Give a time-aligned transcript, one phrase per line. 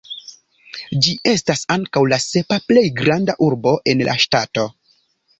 [1.07, 4.65] Ĝi estas ankaŭ la sepa plej granda urbo en la ŝtato.